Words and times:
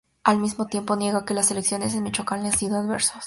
Al 0.23 0.39
mismo 0.39 0.65
tiempo, 0.65 0.95
niega 0.95 1.25
que 1.25 1.35
las 1.35 1.51
elecciones 1.51 1.93
en 1.93 2.01
Michoacán 2.01 2.41
le 2.41 2.47
han 2.49 2.57
sido 2.57 2.75
adversos. 2.79 3.17